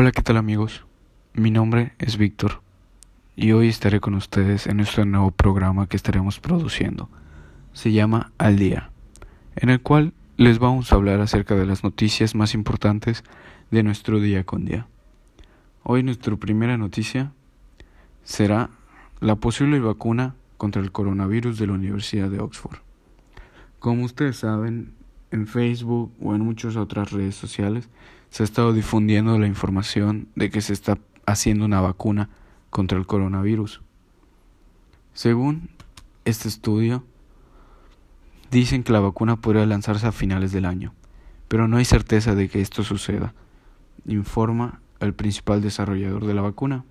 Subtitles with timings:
[0.00, 0.84] Hola, ¿qué tal amigos?
[1.34, 2.62] Mi nombre es Víctor
[3.34, 7.08] y hoy estaré con ustedes en nuestro nuevo programa que estaremos produciendo.
[7.72, 8.92] Se llama Al Día,
[9.56, 13.24] en el cual les vamos a hablar acerca de las noticias más importantes
[13.72, 14.86] de nuestro día con día.
[15.82, 17.32] Hoy nuestra primera noticia
[18.22, 18.70] será
[19.18, 22.78] la posible vacuna contra el coronavirus de la Universidad de Oxford.
[23.80, 24.92] Como ustedes saben,
[25.32, 27.88] en Facebook o en muchas otras redes sociales
[28.30, 32.28] se ha estado difundiendo la información de que se está haciendo una vacuna
[32.70, 33.80] contra el coronavirus.
[35.14, 35.70] Según
[36.24, 37.04] este estudio,
[38.50, 40.94] dicen que la vacuna podría lanzarse a finales del año,
[41.48, 43.34] pero no hay certeza de que esto suceda,
[44.06, 46.84] informa el principal desarrollador de la vacuna.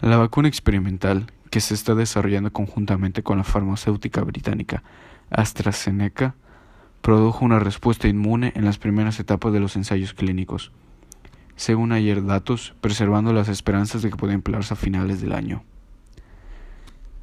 [0.00, 4.82] La vacuna experimental, que se está desarrollando conjuntamente con la farmacéutica británica
[5.30, 6.34] AstraZeneca,
[7.06, 10.72] produjo una respuesta inmune en las primeras etapas de los ensayos clínicos,
[11.54, 15.62] según ayer datos, preservando las esperanzas de que pueda emplearse a finales del año.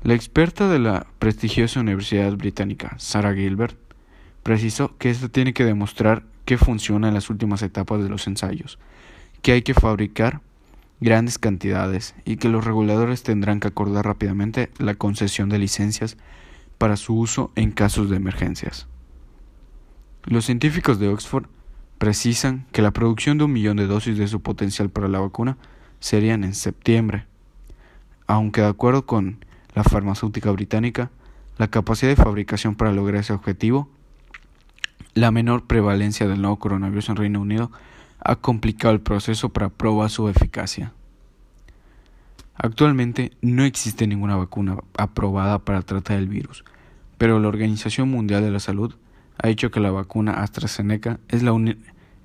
[0.02, 3.78] La experta de la prestigiosa Universidad Británica, Sarah Gilbert,
[4.42, 8.80] precisó que esto tiene que demostrar que funciona en las últimas etapas de los ensayos,
[9.42, 10.40] que hay que fabricar
[11.02, 16.16] grandes cantidades y que los reguladores tendrán que acordar rápidamente la concesión de licencias
[16.78, 18.88] para su uso en casos de emergencias.
[20.26, 21.48] Los científicos de Oxford
[21.98, 25.58] precisan que la producción de un millón de dosis de su potencial para la vacuna
[26.00, 27.26] serían en septiembre,
[28.26, 29.44] aunque de acuerdo con
[29.76, 31.12] la farmacéutica británica,
[31.58, 33.90] la capacidad de fabricación para lograr ese objetivo,
[35.14, 37.72] la menor prevalencia del nuevo coronavirus en Reino Unido
[38.20, 40.94] ha complicado el proceso para probar su eficacia.
[42.56, 46.64] Actualmente no existe ninguna vacuna aprobada para tratar el virus,
[47.18, 48.96] pero la Organización Mundial de la Salud
[49.38, 51.54] ha dicho que la vacuna AstraZeneca es, la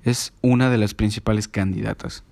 [0.03, 2.23] es una de las principales candidatas.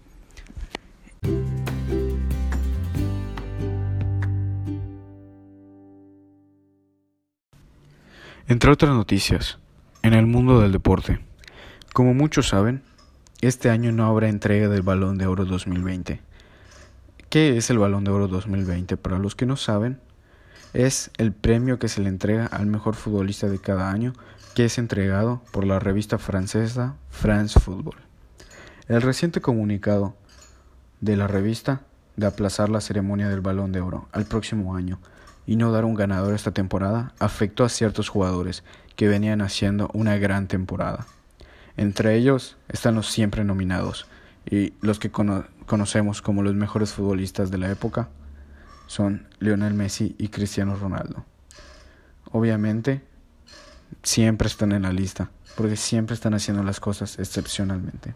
[8.48, 9.60] Entre otras noticias,
[10.04, 11.20] en el mundo del deporte,
[11.94, 12.82] como muchos saben,
[13.42, 16.21] este año no habrá entrega del Balón de Oro 2020.
[17.30, 18.95] ¿Qué es el Balón de Oro 2020?
[18.95, 19.99] Para los que no saben,
[20.77, 24.14] es el premio que se le entrega al mejor futbolista de cada año
[24.54, 27.95] que es entregado por la revista francesa France Football.
[28.88, 30.15] El reciente comunicado
[31.02, 31.82] de la revista
[32.15, 34.99] de aplazar la ceremonia del Balón de Oro al próximo año
[35.48, 38.64] y no dar un ganador esta temporada afectó a ciertos jugadores
[38.95, 41.08] que venían haciendo una gran temporada.
[41.76, 44.05] Entre ellos están los siempre nominados
[44.45, 48.09] y los que conocemos como los mejores futbolistas de la época
[48.87, 51.25] son Lionel Messi y Cristiano Ronaldo.
[52.31, 53.03] Obviamente,
[54.03, 58.15] siempre están en la lista, porque siempre están haciendo las cosas excepcionalmente.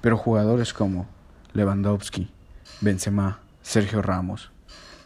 [0.00, 1.08] Pero jugadores como
[1.52, 2.30] Lewandowski,
[2.80, 4.50] Benzema, Sergio Ramos,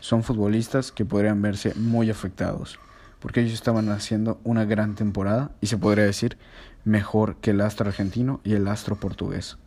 [0.00, 2.78] son futbolistas que podrían verse muy afectados,
[3.20, 6.38] porque ellos estaban haciendo una gran temporada y se podría decir
[6.84, 9.58] mejor que el astro argentino y el astro portugués.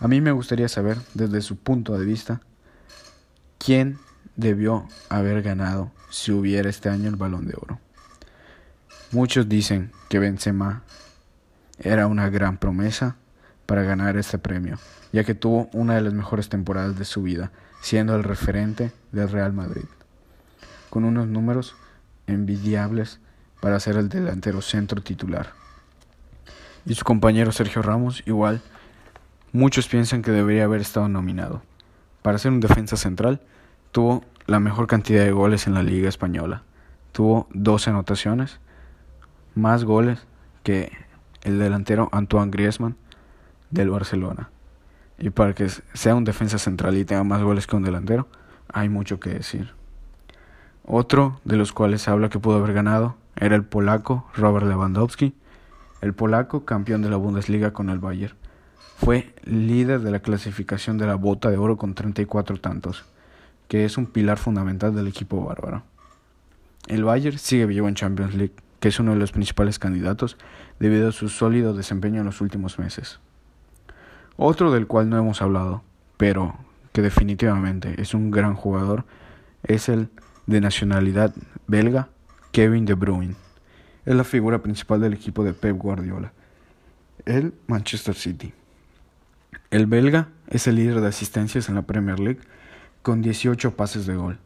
[0.00, 2.40] A mí me gustaría saber, desde su punto de vista,
[3.58, 3.98] quién
[4.36, 7.80] debió haber ganado si hubiera este año el balón de oro.
[9.12, 10.82] Muchos dicen que Benzema
[11.78, 13.16] era una gran promesa
[13.66, 14.78] para ganar este premio,
[15.12, 17.50] ya que tuvo una de las mejores temporadas de su vida,
[17.80, 19.84] siendo el referente del Real Madrid,
[20.90, 21.76] con unos números
[22.26, 23.20] envidiables
[23.60, 25.52] para ser el delantero centro titular.
[26.84, 28.62] Y su compañero Sergio Ramos, igual,
[29.52, 31.62] muchos piensan que debería haber estado nominado.
[32.26, 33.40] Para ser un defensa central,
[33.92, 36.64] tuvo la mejor cantidad de goles en la Liga Española.
[37.12, 38.58] Tuvo 12 anotaciones
[39.54, 40.26] más goles
[40.64, 40.90] que
[41.44, 42.96] el delantero Antoine Griezmann
[43.70, 44.50] del Barcelona.
[45.20, 48.26] Y para que sea un defensa central y tenga más goles que un delantero,
[48.72, 49.70] hay mucho que decir.
[50.84, 55.32] Otro de los cuales se habla que pudo haber ganado era el polaco Robert Lewandowski,
[56.00, 58.34] el polaco campeón de la Bundesliga con el Bayern.
[58.96, 63.04] Fue líder de la clasificación de la bota de oro con 34 tantos,
[63.68, 65.82] que es un pilar fundamental del equipo bárbaro.
[66.88, 70.36] El Bayern sigue vivo en Champions League que es uno de los principales candidatos
[70.78, 73.20] debido a su sólido desempeño en los últimos meses.
[74.36, 75.82] Otro del cual no hemos hablado,
[76.16, 76.56] pero
[76.92, 79.04] que definitivamente es un gran jugador,
[79.62, 80.08] es el
[80.46, 81.34] de nacionalidad
[81.66, 82.08] belga
[82.52, 83.34] Kevin De Bruyne.
[84.04, 86.32] Es la figura principal del equipo de Pep Guardiola,
[87.24, 88.52] el Manchester City.
[89.70, 92.40] El belga es el líder de asistencias en la Premier League
[93.02, 94.38] con 18 pases de gol.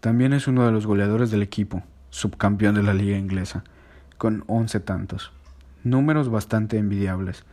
[0.00, 3.64] También es uno de los goleadores del equipo, subcampeón de la liga inglesa,
[4.16, 5.32] con 11 tantos.
[5.84, 7.44] Números bastante envidiables,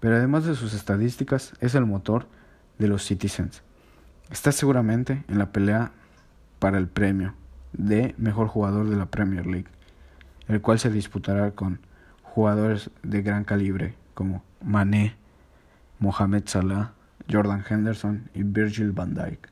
[0.00, 2.26] pero además de sus estadísticas es el motor
[2.78, 3.62] de los Citizens.
[4.30, 5.92] Está seguramente en la pelea
[6.58, 7.34] para el premio
[7.72, 9.68] de mejor jugador de la Premier League,
[10.48, 11.80] el cual se disputará con
[12.22, 15.16] jugadores de gran calibre como Mané,
[16.00, 16.92] Mohamed Salah,
[17.30, 19.48] Jordan Henderson y Virgil van Dijk.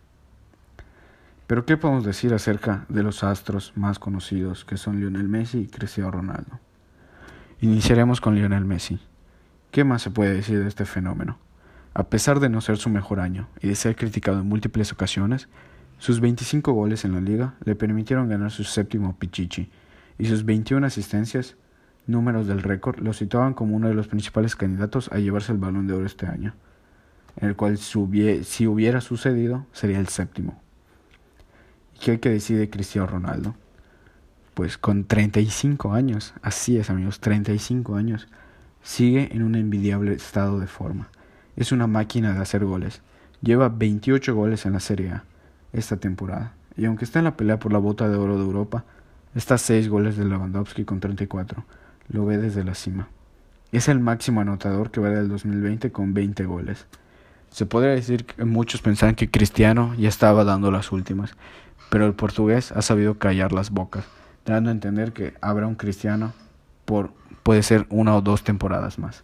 [1.47, 5.67] Pero ¿qué podemos decir acerca de los astros más conocidos que son Lionel Messi y
[5.67, 6.59] Cristiano Ronaldo?
[7.61, 9.01] Iniciaremos con Lionel Messi.
[9.71, 11.39] ¿Qué más se puede decir de este fenómeno?
[11.95, 15.49] A pesar de no ser su mejor año y de ser criticado en múltiples ocasiones,
[15.99, 19.71] sus 25 goles en la liga le permitieron ganar su séptimo Pichichi
[20.19, 21.57] y sus 21 asistencias,
[22.09, 25.87] números del récord, lo situaban como uno de los principales candidatos a llevarse el balón
[25.87, 26.55] de oro este año,
[27.37, 30.61] en el cual si hubiera sucedido sería el séptimo.
[31.95, 33.55] ¿Y qué que decir de Cristiano Ronaldo?
[34.55, 38.27] Pues con 35 años, así es amigos, 35 años,
[38.83, 41.09] sigue en un envidiable estado de forma.
[41.57, 43.03] Es una máquina de hacer goles.
[43.43, 45.25] Lleva 28 goles en la Serie A
[45.73, 46.55] esta temporada.
[46.77, 48.85] Y aunque está en la pelea por la bota de oro de Europa,
[49.35, 51.65] está a 6 goles de Lewandowski con 34.
[52.09, 53.09] Lo ve desde la cima.
[53.73, 56.87] Es el máximo anotador que va del 2020 con 20 goles.
[57.51, 61.35] Se podría decir que muchos pensaban que Cristiano ya estaba dando las últimas,
[61.91, 64.05] pero el portugués ha sabido callar las bocas,
[64.45, 66.33] dando a entender que habrá un Cristiano
[66.85, 67.13] por
[67.43, 69.23] puede ser una o dos temporadas más.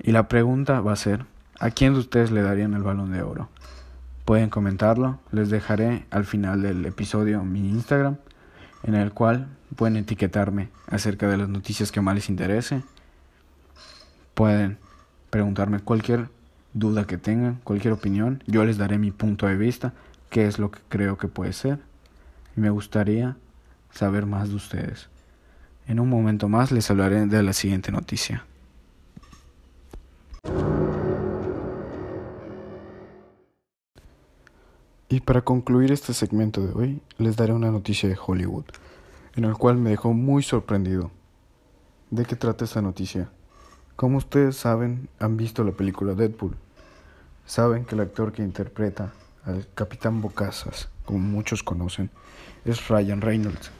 [0.00, 1.24] Y la pregunta va a ser,
[1.58, 3.48] ¿a quién de ustedes le darían el balón de oro?
[4.24, 8.18] Pueden comentarlo, les dejaré al final del episodio mi Instagram,
[8.82, 12.82] en el cual pueden etiquetarme acerca de las noticias que más les interese.
[14.34, 14.78] Pueden
[15.30, 16.28] preguntarme cualquier
[16.74, 19.92] duda que tengan, cualquier opinión, yo les daré mi punto de vista,
[20.30, 21.78] qué es lo que creo que puede ser.
[22.56, 23.36] Me gustaría
[23.92, 25.08] saber más de ustedes.
[25.86, 28.44] En un momento más les hablaré de la siguiente noticia.
[35.12, 38.64] Y para concluir este segmento de hoy, les daré una noticia de Hollywood,
[39.36, 41.10] en el cual me dejó muy sorprendido.
[42.10, 43.28] ¿De qué trata esta noticia?
[43.94, 46.56] Como ustedes saben, han visto la película Deadpool.
[47.44, 49.12] Saben que el actor que interpreta
[49.44, 52.08] al Capitán Bocazas, como muchos conocen,
[52.64, 53.70] es Ryan Reynolds.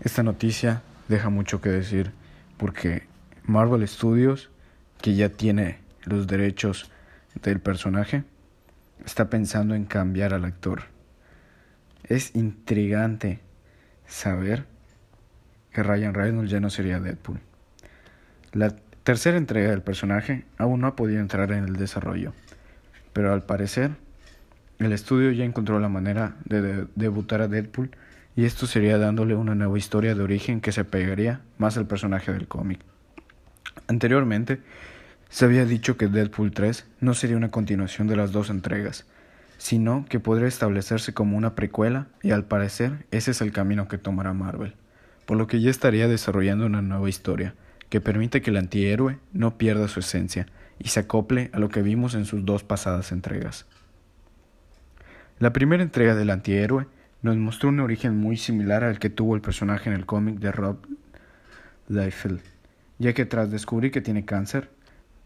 [0.00, 2.12] Esta noticia deja mucho que decir
[2.56, 3.06] porque
[3.44, 4.48] Marvel Studios,
[5.02, 6.90] que ya tiene los derechos
[7.42, 8.24] del personaje,
[9.04, 10.82] está pensando en cambiar al actor.
[12.04, 13.40] Es intrigante
[14.06, 14.66] saber
[15.72, 17.40] que Ryan Reynolds ya no sería Deadpool.
[18.52, 18.74] La
[19.04, 22.32] tercera entrega del personaje aún no ha podido entrar en el desarrollo,
[23.12, 23.92] pero al parecer
[24.78, 27.90] el estudio ya encontró la manera de, debutar a Deadpool
[28.36, 32.32] y esto sería dándole una nueva historia de origen que se pegaría más al personaje
[32.32, 32.80] del cómic.
[33.88, 34.60] Anteriormente,
[35.28, 39.06] se había dicho que Deadpool 3 no sería una continuación de las dos entregas,
[39.58, 43.98] sino que podría establecerse como una precuela y al parecer ese es el camino que
[43.98, 44.74] tomará Marvel,
[45.26, 47.54] por lo que ya estaría desarrollando una nueva historia
[47.90, 50.46] que permite que el antihéroe no pierda su esencia
[50.78, 53.66] y se acople a lo que vimos en sus dos pasadas entregas.
[55.38, 56.86] La primera entrega del antihéroe
[57.22, 60.52] nos mostró un origen muy similar al que tuvo el personaje en el cómic de
[60.52, 60.78] Rob
[61.88, 62.40] Liefeld,
[62.98, 64.70] ya que tras descubrir que tiene cáncer,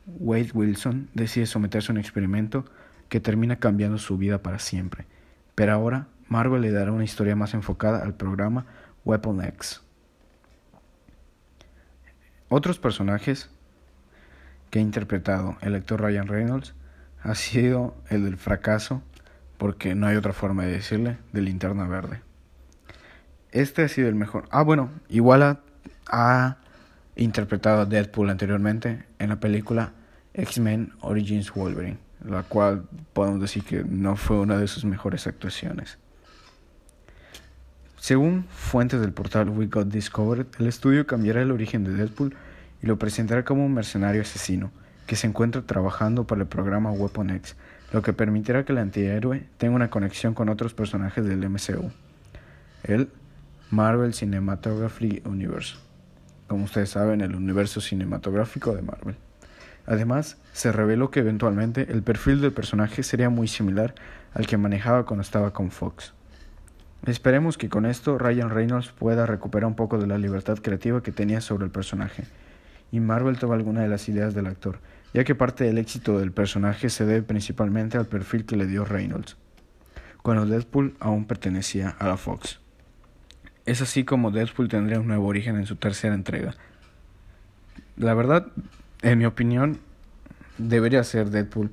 [0.07, 2.65] Wade Wilson decide someterse a un experimento
[3.09, 5.07] que termina cambiando su vida para siempre.
[5.55, 8.67] Pero ahora Marvel le dará una historia más enfocada al programa
[9.05, 9.83] Weapon X.
[12.49, 13.51] Otros personajes
[14.71, 16.75] que ha interpretado el actor Ryan Reynolds
[17.23, 19.03] ha sido el del fracaso,
[19.59, 22.21] porque no hay otra forma de decirle, de linterna verde.
[23.53, 24.49] Este ha sido el mejor.
[24.51, 25.61] Ah, bueno, igual
[26.07, 26.57] ha
[27.17, 29.93] interpretado a Deadpool anteriormente en la película
[30.35, 35.99] X-Men Origins Wolverine, la cual podemos decir que no fue una de sus mejores actuaciones.
[37.99, 42.35] Según fuentes del portal We Got Discovered, el estudio cambiará el origen de Deadpool
[42.83, 44.73] y lo presentará como un mercenario asesino
[45.07, 47.57] que se encuentra trabajando para el programa Weapon X,
[47.93, 51.93] lo que permitirá que el antihéroe tenga una conexión con otros personajes del MCU,
[52.85, 53.09] el
[53.71, 55.77] Marvel Cinematography Universe
[56.53, 59.17] como ustedes saben, el universo cinematográfico de Marvel.
[59.87, 63.95] Además, se reveló que eventualmente el perfil del personaje sería muy similar
[64.35, 66.13] al que manejaba cuando estaba con Fox.
[67.07, 71.11] Esperemos que con esto Ryan Reynolds pueda recuperar un poco de la libertad creativa que
[71.11, 72.25] tenía sobre el personaje,
[72.91, 74.79] y Marvel toma alguna de las ideas del actor,
[75.15, 78.85] ya que parte del éxito del personaje se debe principalmente al perfil que le dio
[78.85, 79.39] Reynolds,
[80.21, 82.62] cuando Deadpool aún pertenecía a la Fox.
[83.65, 86.55] Es así como Deadpool tendría un nuevo origen en su tercera entrega.
[87.97, 88.49] La verdad,
[89.03, 89.79] en mi opinión,
[90.59, 91.71] debería ser Deadpool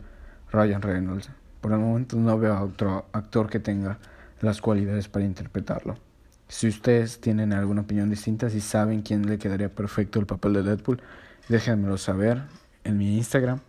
[0.51, 1.29] Ryan Reynolds.
[1.61, 3.97] Por el momento no veo a otro actor que tenga
[4.41, 5.97] las cualidades para interpretarlo.
[6.47, 10.63] Si ustedes tienen alguna opinión distinta, si saben quién le quedaría perfecto el papel de
[10.63, 11.01] Deadpool,
[11.47, 12.43] déjenmelo saber
[12.83, 13.59] en mi Instagram,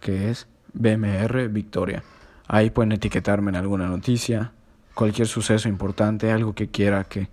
[0.00, 2.02] que es BMR Victoria.
[2.46, 4.52] Ahí pueden etiquetarme en alguna noticia,
[4.94, 7.28] cualquier suceso importante, algo que quiera que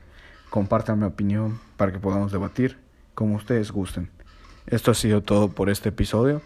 [0.50, 2.78] compartan mi opinión para que podamos debatir
[3.16, 4.10] como ustedes gusten.
[4.68, 6.42] Esto ha sido todo por este episodio.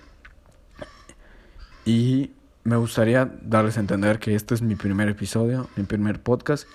[1.86, 2.31] Y
[2.63, 6.67] me gustaría darles a entender que este es mi primer episodio, mi primer podcast.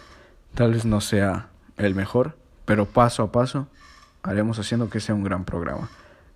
[0.54, 3.68] Tal vez no sea el mejor, pero paso a paso
[4.22, 5.88] haremos haciendo que sea un gran programa.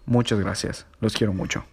[0.06, 1.64] Muchas gracias, los quiero mucho.